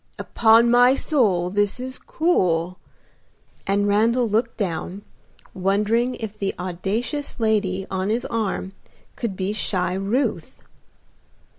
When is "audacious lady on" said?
6.57-8.09